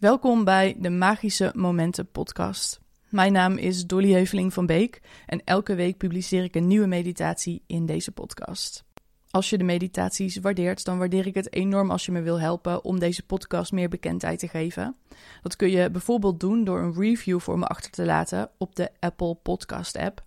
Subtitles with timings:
[0.00, 2.80] Welkom bij de Magische Momenten podcast.
[3.08, 7.62] Mijn naam is Dolly Heuveling van Beek en elke week publiceer ik een nieuwe meditatie
[7.66, 8.84] in deze podcast.
[9.30, 12.84] Als je de meditaties waardeert, dan waardeer ik het enorm als je me wil helpen
[12.84, 14.96] om deze podcast meer bekendheid te geven.
[15.42, 18.90] Dat kun je bijvoorbeeld doen door een review voor me achter te laten op de
[18.98, 20.24] Apple Podcast app.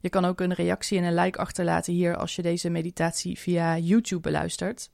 [0.00, 3.78] Je kan ook een reactie en een like achterlaten hier als je deze meditatie via
[3.78, 4.90] YouTube beluistert.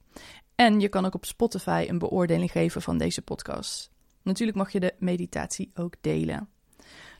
[0.55, 3.90] En je kan ook op Spotify een beoordeling geven van deze podcast.
[4.23, 6.49] Natuurlijk mag je de meditatie ook delen.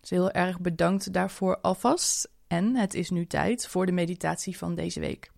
[0.02, 2.30] Dus heel erg bedankt daarvoor alvast.
[2.48, 5.32] En het is nu tijd voor de meditatie van deze week.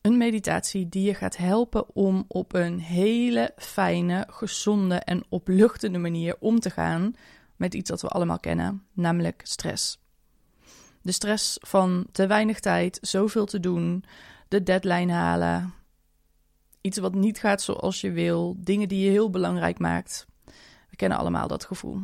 [0.00, 6.36] Een meditatie die je gaat helpen om op een hele fijne, gezonde en opluchtende manier
[6.40, 7.14] om te gaan
[7.56, 9.98] met iets dat we allemaal kennen, namelijk stress.
[11.02, 14.04] De stress van te weinig tijd, zoveel te doen,
[14.48, 15.74] de deadline halen,
[16.80, 20.26] iets wat niet gaat zoals je wil, dingen die je heel belangrijk maakt.
[20.98, 22.00] Kennen allemaal dat gevoel.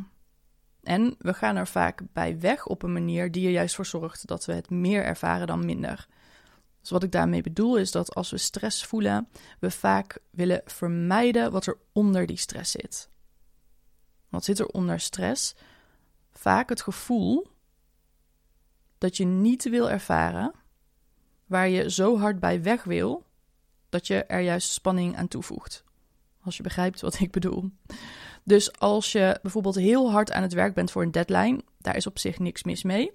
[0.83, 4.27] En we gaan er vaak bij weg op een manier die er juist voor zorgt
[4.27, 6.07] dat we het meer ervaren dan minder.
[6.81, 9.27] Dus wat ik daarmee bedoel is dat als we stress voelen,
[9.59, 13.09] we vaak willen vermijden wat er onder die stress zit.
[14.29, 15.55] Wat zit er onder stress?
[16.31, 17.47] Vaak het gevoel
[18.97, 20.53] dat je niet wil ervaren,
[21.45, 23.25] waar je zo hard bij weg wil,
[23.89, 25.83] dat je er juist spanning aan toevoegt.
[26.41, 27.71] Als je begrijpt wat ik bedoel.
[28.47, 32.07] Dus als je bijvoorbeeld heel hard aan het werk bent voor een deadline, daar is
[32.07, 33.11] op zich niks mis mee.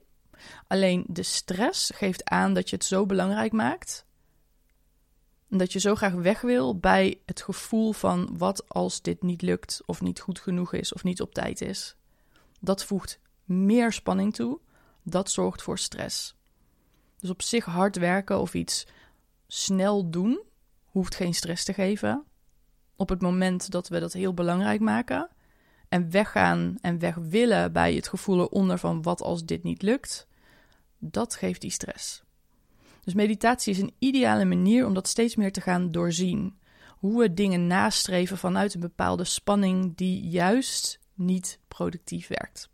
[0.66, 4.06] Alleen de stress geeft aan dat je het zo belangrijk maakt.
[5.50, 9.42] En dat je zo graag weg wil bij het gevoel van wat als dit niet
[9.42, 11.96] lukt, of niet goed genoeg is, of niet op tijd is.
[12.60, 14.60] Dat voegt meer spanning toe.
[15.02, 16.34] Dat zorgt voor stress.
[17.18, 18.86] Dus op zich hard werken of iets
[19.46, 20.40] snel doen
[20.84, 22.24] hoeft geen stress te geven.
[23.00, 25.28] Op het moment dat we dat heel belangrijk maken
[25.88, 30.26] en weggaan en weg willen bij het gevoel eronder van wat als dit niet lukt,
[30.98, 32.22] dat geeft die stress.
[33.04, 36.58] Dus meditatie is een ideale manier om dat steeds meer te gaan doorzien.
[36.98, 42.68] Hoe we dingen nastreven vanuit een bepaalde spanning die juist niet productief werkt.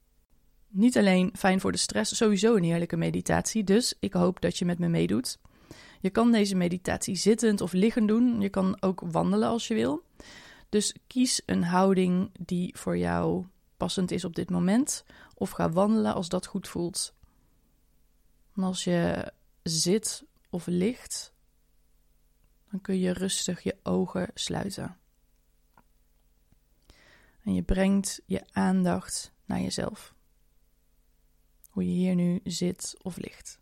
[0.68, 4.64] Niet alleen fijn voor de stress, sowieso een heerlijke meditatie, dus ik hoop dat je
[4.64, 5.38] met me meedoet.
[6.06, 8.40] Je kan deze meditatie zittend of liggend doen.
[8.40, 10.04] Je kan ook wandelen als je wil.
[10.68, 13.46] Dus kies een houding die voor jou
[13.76, 15.04] passend is op dit moment.
[15.34, 17.14] Of ga wandelen als dat goed voelt.
[18.54, 21.32] En als je zit of ligt,
[22.70, 24.96] dan kun je rustig je ogen sluiten.
[27.42, 30.14] En je brengt je aandacht naar jezelf.
[31.70, 33.58] Hoe je hier nu zit of ligt.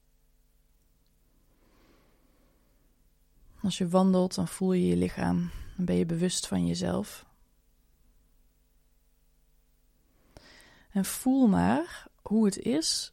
[3.64, 5.50] Als je wandelt, dan voel je je lichaam.
[5.76, 7.26] Dan ben je bewust van jezelf.
[10.90, 13.12] En voel maar hoe het is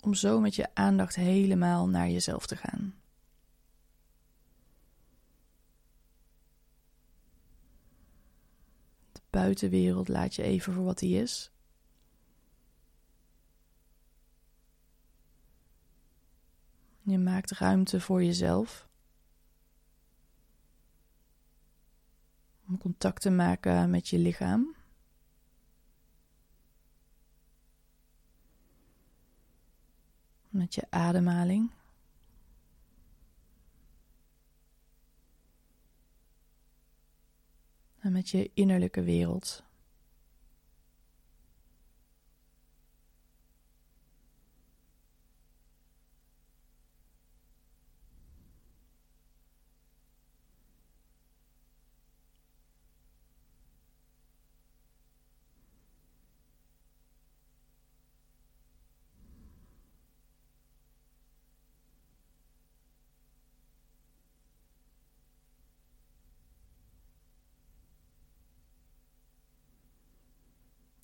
[0.00, 2.94] om zo met je aandacht helemaal naar jezelf te gaan.
[9.12, 11.50] De buitenwereld laat je even voor wat die is.
[17.02, 18.88] Je maakt ruimte voor jezelf.
[22.68, 24.74] Om contact te maken met je lichaam.
[30.48, 31.70] Met je ademhaling.
[37.98, 39.62] En met je innerlijke wereld.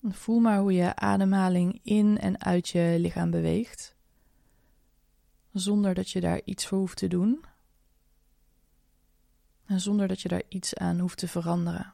[0.03, 3.95] Voel maar hoe je ademhaling in en uit je lichaam beweegt,
[5.51, 7.45] zonder dat je daar iets voor hoeft te doen
[9.65, 11.93] en zonder dat je daar iets aan hoeft te veranderen.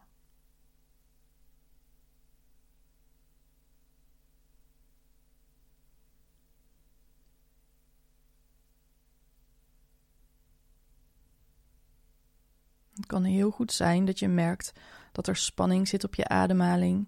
[12.94, 14.74] Het kan heel goed zijn dat je merkt
[15.12, 17.08] dat er spanning zit op je ademhaling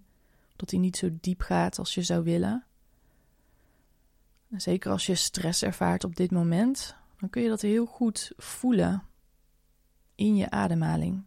[0.60, 2.66] dat hij niet zo diep gaat als je zou willen.
[4.50, 9.04] zeker als je stress ervaart op dit moment, dan kun je dat heel goed voelen
[10.16, 11.24] in je ademhaling.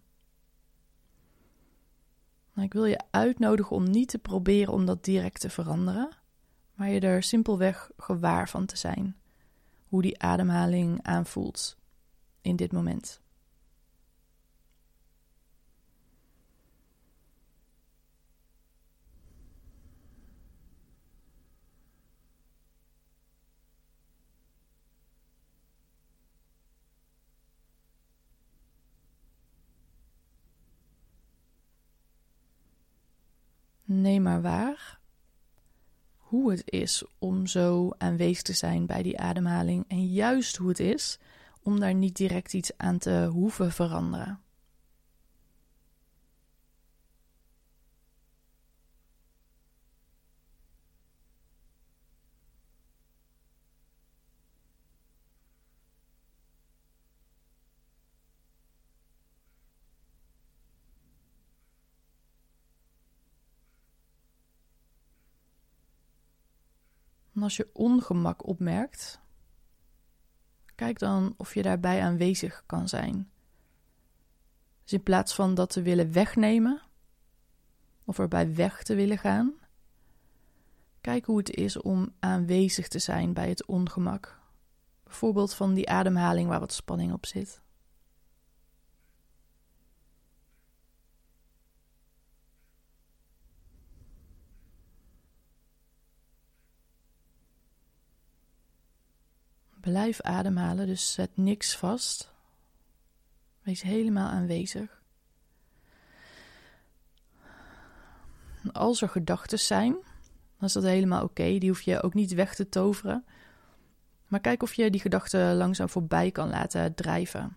[2.53, 6.17] Nou, ik wil je uitnodigen om niet te proberen om dat direct te veranderen,
[6.75, 9.17] maar je er simpelweg gewaar van te zijn.
[9.89, 11.77] Hoe die ademhaling aanvoelt
[12.41, 13.22] in dit moment.
[34.01, 35.01] Neem maar waar
[36.17, 40.81] hoe het is om zo aanwezig te zijn bij die ademhaling en juist hoe het
[40.81, 41.19] is
[41.63, 44.41] om daar niet direct iets aan te hoeven veranderen.
[67.43, 69.21] Als je ongemak opmerkt,
[70.75, 73.31] kijk dan of je daarbij aanwezig kan zijn.
[74.83, 76.83] Dus in plaats van dat te willen wegnemen
[78.05, 79.53] of erbij weg te willen gaan,
[81.01, 84.41] kijk hoe het is om aanwezig te zijn bij het ongemak.
[85.05, 87.61] Bijvoorbeeld van die ademhaling waar wat spanning op zit.
[99.93, 102.33] Blijf ademhalen, dus zet niks vast.
[103.63, 105.03] Wees helemaal aanwezig.
[108.73, 109.93] Als er gedachten zijn,
[110.59, 111.59] dan is dat helemaal oké.
[111.59, 113.25] Die hoef je ook niet weg te toveren.
[114.27, 117.57] Maar kijk of je die gedachten langzaam voorbij kan laten drijven.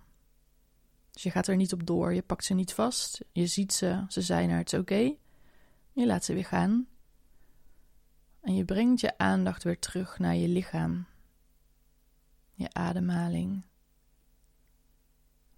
[1.12, 4.06] Dus je gaat er niet op door, je pakt ze niet vast, je ziet ze,
[4.08, 5.16] ze zijn er, het is oké.
[5.92, 6.88] Je laat ze weer gaan.
[8.42, 11.06] En je brengt je aandacht weer terug naar je lichaam
[12.56, 13.62] je ademhaling,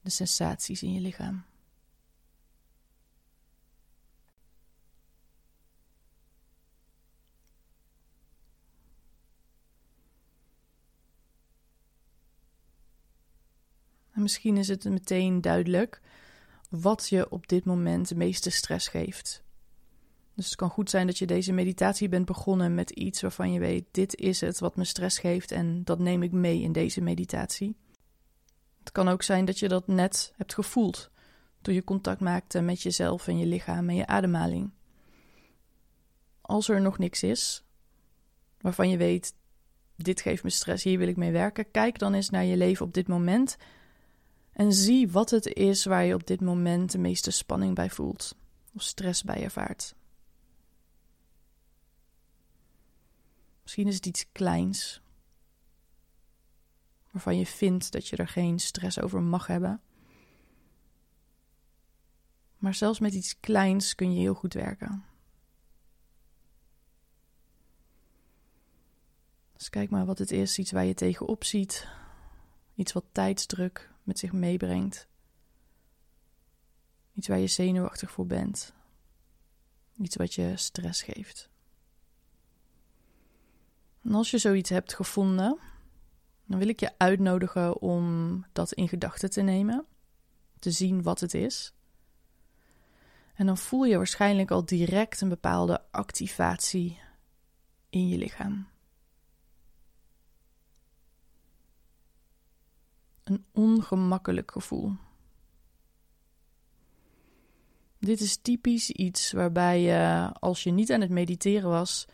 [0.01, 1.45] de sensaties in je lichaam.
[14.11, 16.01] En misschien is het meteen duidelijk
[16.69, 19.43] wat je op dit moment de meeste stress geeft.
[20.37, 23.59] Dus het kan goed zijn dat je deze meditatie bent begonnen met iets waarvan je
[23.59, 27.01] weet: dit is het wat me stress geeft en dat neem ik mee in deze
[27.01, 27.75] meditatie.
[28.79, 31.09] Het kan ook zijn dat je dat net hebt gevoeld
[31.61, 34.71] toen je contact maakte met jezelf en je lichaam en je ademhaling.
[36.41, 37.63] Als er nog niks is
[38.61, 39.33] waarvan je weet:
[39.95, 42.85] dit geeft me stress, hier wil ik mee werken, kijk dan eens naar je leven
[42.85, 43.57] op dit moment
[44.53, 48.35] en zie wat het is waar je op dit moment de meeste spanning bij voelt
[48.73, 49.95] of stress bij ervaart.
[53.67, 55.01] Misschien is het iets kleins.
[57.11, 59.81] Waarvan je vindt dat je er geen stress over mag hebben.
[62.57, 65.05] Maar zelfs met iets kleins kun je heel goed werken.
[69.53, 71.87] Dus kijk maar wat het is, iets waar je tegenop ziet.
[72.75, 75.07] Iets wat tijdsdruk met zich meebrengt.
[77.13, 78.73] Iets waar je zenuwachtig voor bent.
[79.97, 81.49] Iets wat je stress geeft.
[84.07, 85.59] En als je zoiets hebt gevonden,
[86.45, 89.85] dan wil ik je uitnodigen om dat in gedachten te nemen,
[90.59, 91.73] te zien wat het is.
[93.33, 96.99] En dan voel je waarschijnlijk al direct een bepaalde activatie
[97.89, 98.67] in je lichaam.
[103.23, 104.95] Een ongemakkelijk gevoel.
[107.99, 112.07] Dit is typisch iets waarbij je, als je niet aan het mediteren was,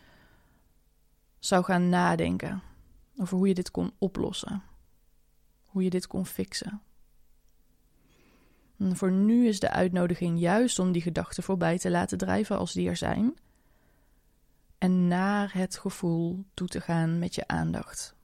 [1.44, 2.62] zou gaan nadenken
[3.16, 4.62] over hoe je dit kon oplossen,
[5.64, 6.82] hoe je dit kon fixen.
[8.78, 12.72] En voor nu is de uitnodiging juist om die gedachten voorbij te laten drijven als
[12.72, 13.34] die er zijn
[14.78, 18.14] en naar het gevoel toe te gaan met je aandacht.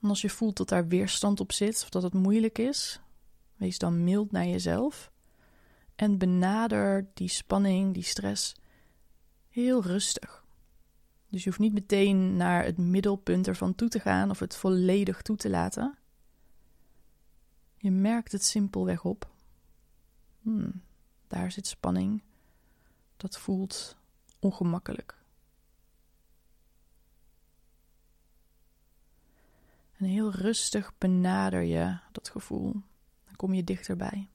[0.00, 3.03] En als je voelt dat daar weerstand op zit of dat het moeilijk is,
[3.56, 5.12] Wees dan mild naar jezelf
[5.94, 8.54] en benader die spanning, die stress
[9.48, 10.44] heel rustig.
[11.28, 15.22] Dus je hoeft niet meteen naar het middelpunt ervan toe te gaan of het volledig
[15.22, 15.98] toe te laten.
[17.76, 19.30] Je merkt het simpelweg op.
[20.42, 20.82] Hmm,
[21.26, 22.22] daar zit spanning.
[23.16, 23.96] Dat voelt
[24.38, 25.22] ongemakkelijk.
[29.96, 32.82] En heel rustig benader je dat gevoel.
[33.36, 34.28] Kom je dichterbij.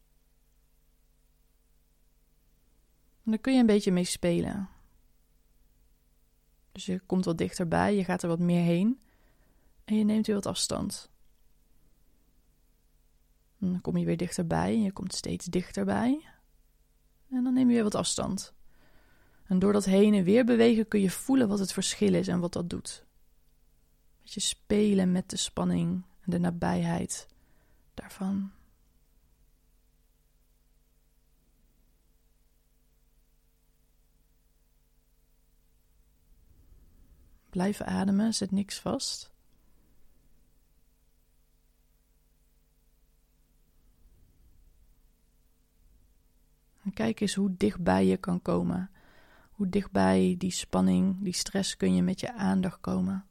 [3.23, 4.69] En daar kun je een beetje mee spelen.
[6.71, 8.99] Dus je komt wat dichterbij, je gaat er wat meer heen
[9.85, 11.09] en je neemt weer wat afstand.
[13.57, 16.25] Dan kom je weer dichterbij en je komt steeds dichterbij.
[17.29, 18.53] En dan neem je weer wat afstand.
[19.43, 22.39] En door dat heen en weer bewegen kun je voelen wat het verschil is en
[22.39, 23.05] wat dat doet.
[24.21, 27.27] Je spelen met de spanning en de nabijheid
[27.93, 28.51] daarvan.
[37.49, 39.31] Blijf ademen, zet niks vast.
[46.83, 48.91] En kijk eens hoe dichtbij je kan komen.
[49.51, 53.25] Hoe dichtbij die spanning, die stress kun je met je aandacht komen.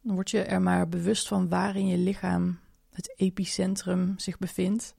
[0.00, 2.58] Dan word je er maar bewust van waar in je lichaam
[2.90, 4.94] het epicentrum zich bevindt.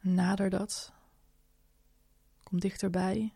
[0.00, 0.92] Nader dat.
[2.58, 3.34] Dichterbij.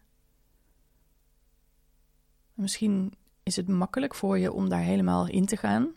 [2.54, 5.94] misschien is het makkelijk voor je om daar helemaal in te gaan.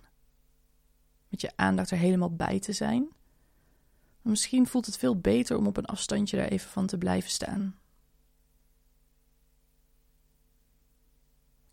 [1.27, 3.07] Met je aandacht er helemaal bij te zijn.
[4.21, 7.79] Misschien voelt het veel beter om op een afstandje daar even van te blijven staan.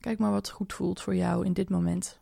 [0.00, 2.20] Kijk maar wat goed voelt voor jou in dit moment.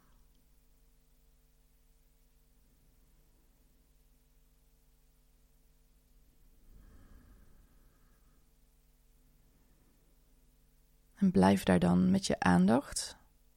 [11.24, 13.16] En blijf daar dan met je aandacht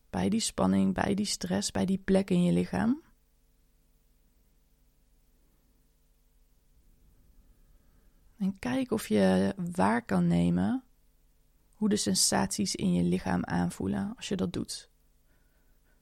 [0.09, 3.01] bij die spanning, bij die stress, bij die plek in je lichaam.
[8.38, 10.83] En kijk of je waar kan nemen
[11.74, 14.89] hoe de sensaties in je lichaam aanvoelen als je dat doet.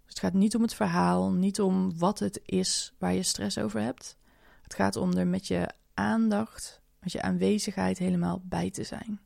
[0.03, 3.57] Dus het gaat niet om het verhaal, niet om wat het is waar je stress
[3.57, 4.17] over hebt.
[4.61, 9.19] Het gaat om er met je aandacht, met je aanwezigheid helemaal bij te zijn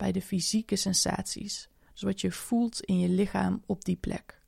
[0.00, 1.68] bij de fysieke sensaties.
[1.92, 4.39] Dus wat je voelt in je lichaam op die plek.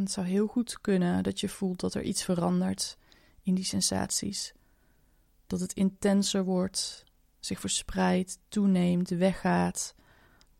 [0.00, 2.96] Het zou heel goed kunnen dat je voelt dat er iets verandert
[3.42, 4.52] in die sensaties.
[5.46, 7.04] Dat het intenser wordt,
[7.40, 9.94] zich verspreidt, toeneemt, weggaat.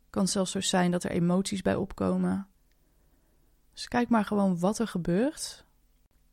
[0.09, 2.47] Kan zelfs zo zijn dat er emoties bij opkomen.
[3.73, 5.65] Dus kijk maar gewoon wat er gebeurt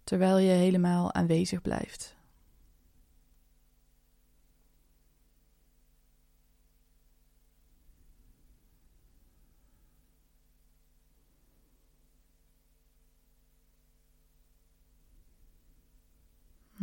[0.05, 2.16] terwijl je helemaal aanwezig blijft.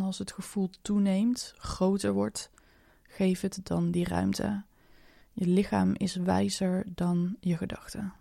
[0.03, 2.51] Als het gevoel toeneemt, groter wordt,
[3.03, 4.63] geef het dan die ruimte.
[5.33, 8.13] Je lichaam is wijzer dan je gedachten.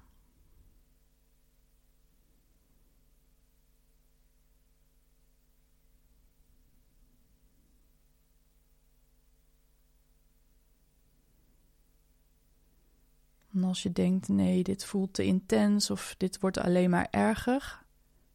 [13.53, 17.83] En als je denkt, nee, dit voelt te intens of dit wordt alleen maar erger,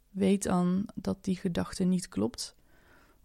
[0.10, 2.57] weet dan dat die gedachte niet klopt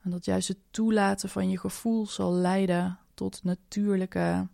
[0.02, 4.48] en dat juist het toelaten van je gevoel zal leiden tot natuurlijke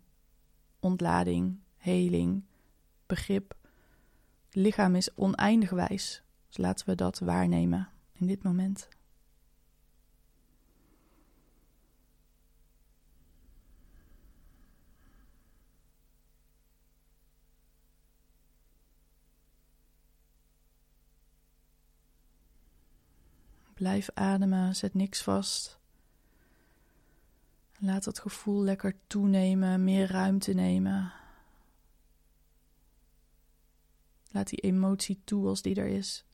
[0.81, 2.45] ontlading, heling,
[3.07, 3.55] begrip.
[4.51, 8.89] Lichaam is oneindig wijs, dus laten we dat waarnemen in dit moment.
[23.79, 25.79] Blijf ademen, zet niks vast.
[27.79, 31.13] Laat dat gevoel lekker toenemen, meer ruimte nemen.
[34.31, 36.25] Laat die emotie toe als die er is.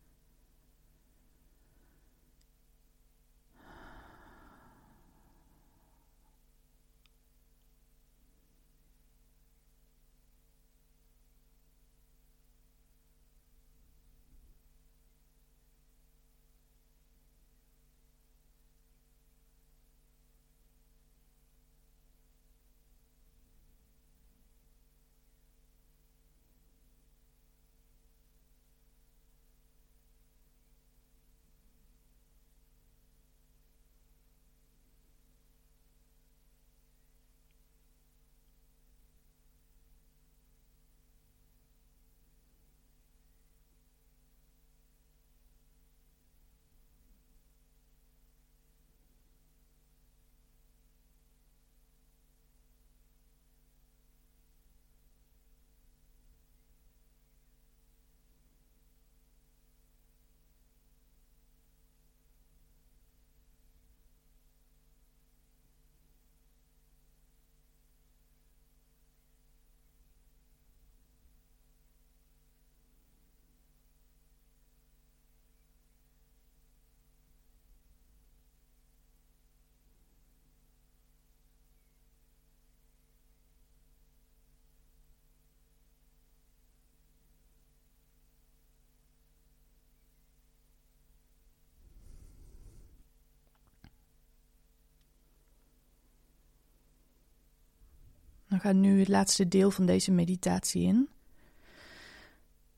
[98.55, 101.09] Dan gaat nu het laatste deel van deze meditatie in.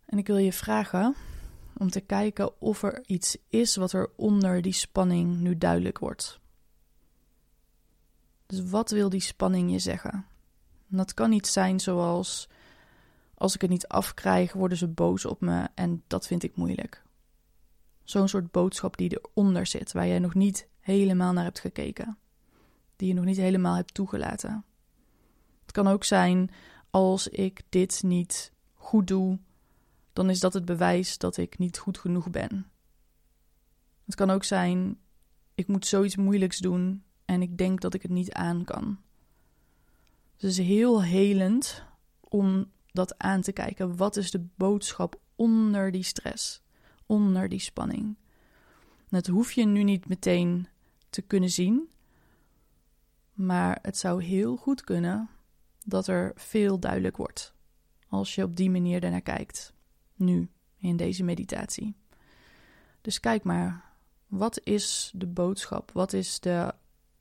[0.06, 1.14] En ik wil je vragen
[1.76, 6.40] om te kijken of er iets is wat er onder die spanning nu duidelijk wordt.
[8.46, 10.26] Dus wat wil die spanning je zeggen?
[10.86, 12.48] dat kan niet zijn zoals:
[13.34, 17.02] als ik het niet afkrijg, worden ze boos op me en dat vind ik moeilijk.
[18.04, 22.18] Zo'n soort boodschap die eronder zit, waar jij nog niet helemaal naar hebt gekeken,
[22.96, 24.64] die je nog niet helemaal hebt toegelaten.
[25.76, 26.50] Kan ook zijn
[26.90, 29.38] als ik dit niet goed doe,
[30.12, 32.66] dan is dat het bewijs dat ik niet goed genoeg ben.
[34.04, 34.98] Het kan ook zijn,
[35.54, 38.98] ik moet zoiets moeilijks doen en ik denk dat ik het niet aan kan.
[40.36, 41.84] Dus het is heel helend
[42.20, 43.96] om dat aan te kijken.
[43.96, 46.62] Wat is de boodschap onder die stress,
[47.06, 48.16] onder die spanning?
[49.08, 50.68] Dat hoef je nu niet meteen
[51.10, 51.88] te kunnen zien,
[53.32, 55.30] maar het zou heel goed kunnen
[55.88, 57.54] dat er veel duidelijk wordt
[58.08, 59.72] als je op die manier ernaar kijkt
[60.14, 61.94] nu in deze meditatie.
[63.00, 63.84] Dus kijk maar,
[64.26, 65.90] wat is de boodschap?
[65.92, 66.74] Wat is de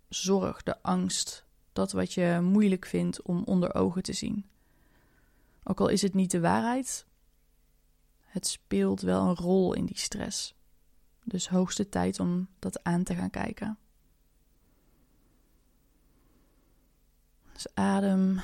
[0.10, 4.46] zorg, de angst, dat wat je moeilijk vindt om onder ogen te zien?
[5.64, 7.06] Ook al is het niet de waarheid,
[8.20, 10.56] het speelt wel een rol in die stress.
[11.24, 13.78] Dus hoogste tijd om dat aan te gaan kijken.
[17.56, 18.42] Dus adem,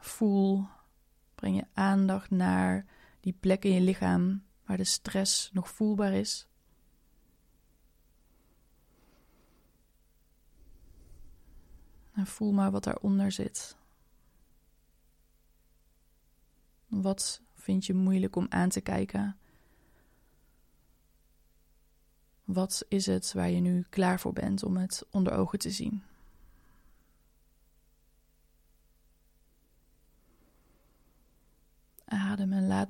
[0.00, 0.66] voel,
[1.34, 2.86] breng je aandacht naar
[3.20, 6.48] die plek in je lichaam waar de stress nog voelbaar is.
[12.12, 13.76] En voel maar wat daaronder zit.
[16.86, 19.38] Wat vind je moeilijk om aan te kijken?
[22.44, 26.09] Wat is het waar je nu klaar voor bent om het onder ogen te zien?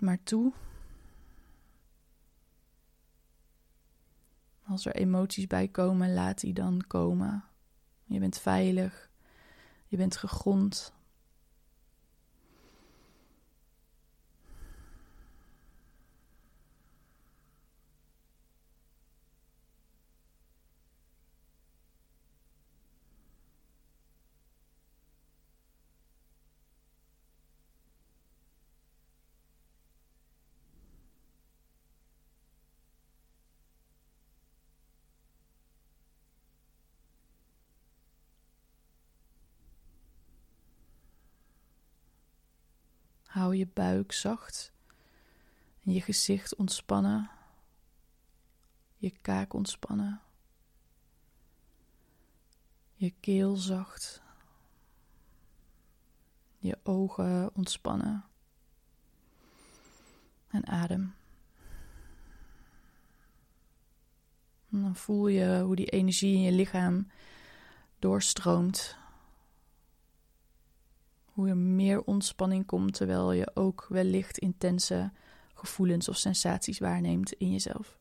[0.00, 0.52] Maar toe.
[4.66, 7.44] Als er emoties bij komen, laat die dan komen.
[8.04, 9.10] Je bent veilig.
[9.86, 10.92] Je bent gegrond.
[43.30, 44.72] Hou je buik zacht.
[45.84, 47.30] En je gezicht ontspannen,
[48.96, 50.20] je kaak ontspannen,
[52.94, 54.22] je keel zacht,
[56.58, 58.24] je ogen ontspannen.
[60.48, 61.14] En adem.
[64.68, 67.10] Dan voel je hoe die energie in je lichaam
[67.98, 68.98] doorstroomt
[71.40, 75.12] hoe er meer ontspanning komt, terwijl je ook wellicht intense
[75.54, 77.98] gevoelens of sensaties waarneemt in jezelf.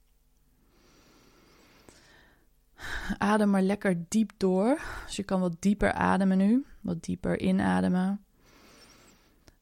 [3.17, 4.81] Adem maar lekker diep door.
[5.05, 8.23] Dus je kan wat dieper ademen nu, wat dieper inademen.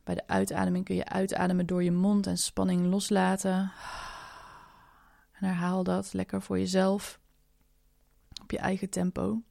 [0.03, 3.71] Bij de uitademing kun je uitademen door je mond en spanning loslaten.
[5.31, 7.19] En herhaal dat lekker voor jezelf
[8.41, 9.41] op je eigen tempo.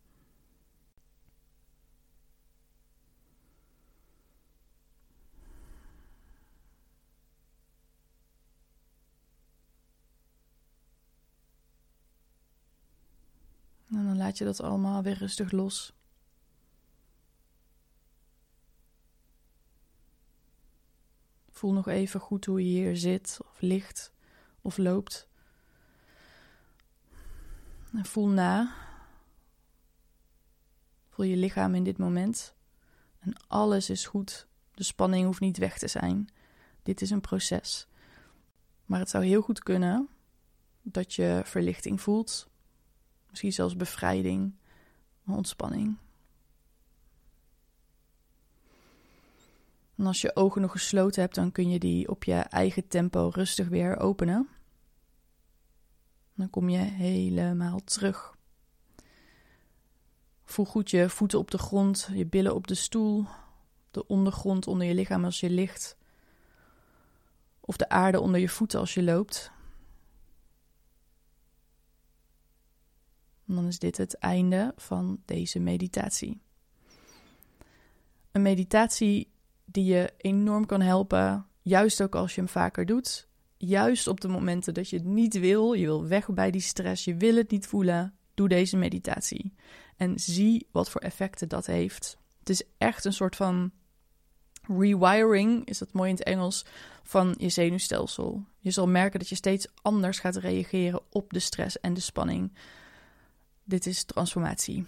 [14.26, 15.92] Laat je dat allemaal weer rustig los.
[21.50, 24.12] Voel nog even goed hoe je hier zit, of ligt,
[24.60, 25.28] of loopt.
[27.92, 28.74] En voel na.
[31.08, 32.54] Voel je lichaam in dit moment.
[33.18, 34.46] En alles is goed.
[34.74, 36.28] De spanning hoeft niet weg te zijn.
[36.82, 37.88] Dit is een proces.
[38.84, 40.08] Maar het zou heel goed kunnen
[40.82, 42.48] dat je verlichting voelt
[43.36, 44.54] Misschien zelfs bevrijding,
[45.26, 45.96] ontspanning.
[49.96, 53.30] En als je ogen nog gesloten hebt, dan kun je die op je eigen tempo
[53.34, 54.48] rustig weer openen.
[56.34, 58.36] Dan kom je helemaal terug.
[60.44, 63.26] Voel goed je voeten op de grond, je billen op de stoel,
[63.90, 65.96] de ondergrond onder je lichaam als je ligt,
[67.60, 69.54] of de aarde onder je voeten als je loopt.
[73.48, 76.40] En dan is dit het einde van deze meditatie.
[78.32, 79.30] een meditatie
[79.64, 83.28] die je enorm kan helpen, juist ook als je hem vaker doet.
[83.56, 87.04] Juist op de momenten dat je het niet wil, je wil weg bij die stress,
[87.04, 89.54] je wil het niet voelen, doe deze meditatie.
[89.96, 92.18] En zie wat voor effecten dat heeft.
[92.38, 93.72] Het is echt een soort van
[94.62, 96.64] rewiring, is dat mooi in het Engels,
[97.02, 98.44] van je zenuwstelsel.
[98.58, 102.52] Je zal merken dat je steeds anders gaat reageren op de stress en de spanning.
[103.68, 104.84] Dit is transformatie.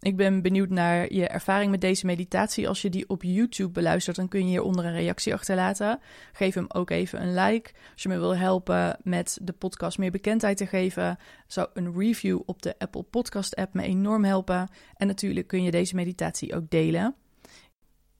[0.00, 2.68] Ik ben benieuwd naar je ervaring met deze meditatie.
[2.68, 6.00] Als je die op YouTube beluistert, dan kun je hieronder een reactie achterlaten.
[6.32, 7.70] Geef hem ook even een like.
[7.92, 12.40] Als je me wil helpen met de podcast meer bekendheid te geven, zou een review
[12.46, 14.68] op de Apple Podcast app me enorm helpen.
[14.96, 17.14] En natuurlijk kun je deze meditatie ook delen.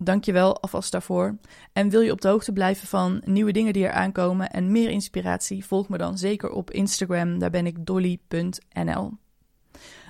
[0.03, 1.37] Dankjewel alvast daarvoor.
[1.73, 4.91] En wil je op de hoogte blijven van nieuwe dingen die er aankomen en meer
[4.91, 7.39] inspiratie, volg me dan zeker op Instagram.
[7.39, 9.13] Daar ben ik dolly.nl.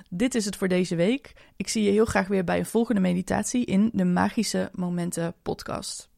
[0.09, 1.33] Dit is het voor deze week.
[1.55, 6.10] Ik zie je heel graag weer bij een volgende meditatie in de Magische Momenten podcast.